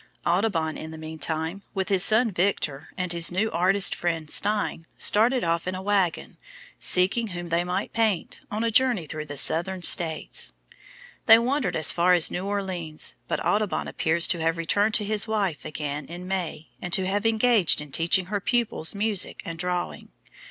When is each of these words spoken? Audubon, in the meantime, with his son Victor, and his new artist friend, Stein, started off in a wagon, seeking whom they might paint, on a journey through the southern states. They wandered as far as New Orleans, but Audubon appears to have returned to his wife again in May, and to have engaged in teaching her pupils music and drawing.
Audubon, 0.25 0.79
in 0.79 0.89
the 0.89 0.97
meantime, 0.97 1.61
with 1.75 1.89
his 1.89 2.03
son 2.03 2.31
Victor, 2.31 2.89
and 2.97 3.13
his 3.13 3.31
new 3.31 3.51
artist 3.51 3.93
friend, 3.93 4.31
Stein, 4.31 4.87
started 4.97 5.43
off 5.43 5.67
in 5.67 5.75
a 5.75 5.81
wagon, 5.83 6.37
seeking 6.79 7.27
whom 7.27 7.49
they 7.49 7.63
might 7.63 7.93
paint, 7.93 8.39
on 8.49 8.63
a 8.63 8.71
journey 8.71 9.05
through 9.05 9.25
the 9.27 9.37
southern 9.37 9.83
states. 9.83 10.53
They 11.27 11.37
wandered 11.37 11.75
as 11.75 11.91
far 11.91 12.15
as 12.15 12.31
New 12.31 12.47
Orleans, 12.47 13.13
but 13.27 13.45
Audubon 13.45 13.87
appears 13.87 14.27
to 14.29 14.39
have 14.41 14.57
returned 14.57 14.95
to 14.95 15.05
his 15.05 15.27
wife 15.27 15.65
again 15.65 16.07
in 16.07 16.27
May, 16.27 16.69
and 16.81 16.91
to 16.93 17.05
have 17.05 17.23
engaged 17.27 17.79
in 17.79 17.91
teaching 17.91 18.25
her 18.25 18.39
pupils 18.41 18.95
music 18.95 19.43
and 19.45 19.59
drawing. 19.59 20.09